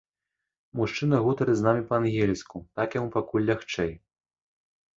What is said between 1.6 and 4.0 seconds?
намі па-ангельску, так яму пакуль лягчэй.